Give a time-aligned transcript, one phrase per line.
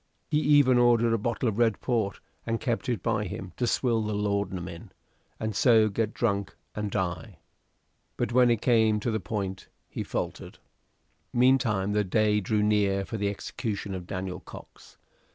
[0.31, 4.01] He even ordered a bottle of red port and kept it by him to swill
[4.01, 4.89] the laudanum in,
[5.39, 7.37] and so get drunk and die.
[8.17, 10.57] But when it came to the point he faltered.
[11.31, 14.97] Meantime the day drew near for the execution of Daniel Cox.